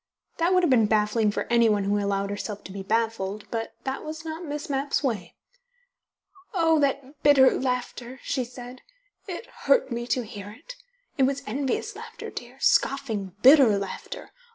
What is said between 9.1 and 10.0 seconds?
"It hurt